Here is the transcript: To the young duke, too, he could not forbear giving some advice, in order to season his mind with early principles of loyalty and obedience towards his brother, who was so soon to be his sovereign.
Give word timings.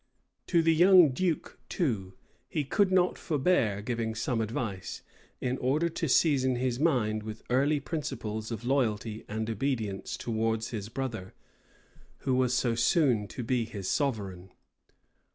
To 0.47 0.63
the 0.63 0.73
young 0.73 1.09
duke, 1.11 1.59
too, 1.69 2.15
he 2.49 2.63
could 2.63 2.91
not 2.91 3.19
forbear 3.19 3.83
giving 3.83 4.15
some 4.15 4.41
advice, 4.41 5.03
in 5.39 5.59
order 5.59 5.89
to 5.89 6.09
season 6.09 6.55
his 6.55 6.79
mind 6.79 7.21
with 7.21 7.43
early 7.51 7.79
principles 7.79 8.49
of 8.51 8.65
loyalty 8.65 9.23
and 9.27 9.47
obedience 9.47 10.17
towards 10.17 10.69
his 10.69 10.89
brother, 10.89 11.35
who 12.21 12.33
was 12.33 12.55
so 12.55 12.73
soon 12.73 13.27
to 13.27 13.43
be 13.43 13.63
his 13.63 13.87
sovereign. 13.87 14.49